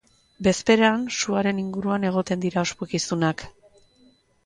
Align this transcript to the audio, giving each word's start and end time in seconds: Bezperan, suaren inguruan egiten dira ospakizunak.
Bezperan, 0.45 1.03
suaren 1.19 1.61
inguruan 1.65 2.09
egiten 2.11 2.45
dira 2.49 2.65
ospakizunak. 2.65 3.49